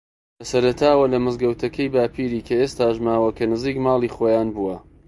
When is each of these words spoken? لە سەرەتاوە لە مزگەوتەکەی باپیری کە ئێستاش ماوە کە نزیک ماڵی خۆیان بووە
لە 0.39 0.45
سەرەتاوە 0.51 1.05
لە 1.13 1.17
مزگەوتەکەی 1.25 1.91
باپیری 1.95 2.45
کە 2.47 2.55
ئێستاش 2.61 2.95
ماوە 3.05 3.29
کە 3.37 3.43
نزیک 3.51 3.77
ماڵی 3.85 4.13
خۆیان 4.15 4.47
بووە 4.55 4.75